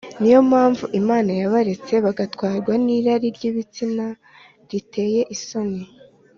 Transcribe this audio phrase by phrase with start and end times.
[0.19, 4.17] Ni yo mpamvu Imana yabaretse bagatwarwa n irari ry ibitsina m
[4.69, 5.81] riteye isoni